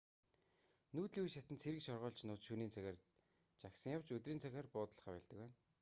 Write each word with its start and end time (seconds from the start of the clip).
нүүдлийн 0.93 1.25
үе 1.25 1.33
шатанд 1.35 1.61
цэрэг 1.63 1.81
шоргоолжнууд 1.87 2.41
шөнийн 2.47 2.73
цагаар 2.75 2.97
жагсан 3.61 3.93
явж 3.97 4.07
өдрийн 4.17 4.43
цагаар 4.43 4.67
буудаллахаа 4.73 5.13
больдог 5.15 5.37
байна 5.39 5.53